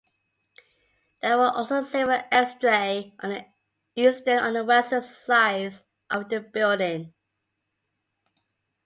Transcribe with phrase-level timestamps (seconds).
[1.21, 3.45] There were also several "exedrae" on the
[3.95, 7.13] eastern and western sides of the building.